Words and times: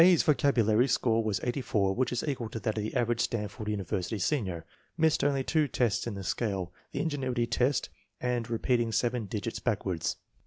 's 0.03 0.23
vocabulary 0.23 0.87
score 0.87 1.23
was 1.23 1.39
84, 1.43 1.93
which 1.93 2.11
is 2.11 2.27
equal 2.27 2.49
to 2.49 2.59
that 2.61 2.75
of 2.75 2.83
the 2.83 2.95
average 2.95 3.21
Stanford 3.21 3.67
University 3.69 4.17
senior. 4.17 4.65
Missed 4.97 5.23
only 5.23 5.43
two 5.43 5.67
tests 5.67 6.07
in 6.07 6.15
the 6.15 6.23
scale, 6.23 6.73
the 6.91 7.01
ingenuity 7.01 7.45
test 7.45 7.89
and 8.19 8.49
re 8.49 8.57
peating 8.57 8.91
seven 8.95 9.27
digits 9.27 9.59
backwards. 9.59 10.15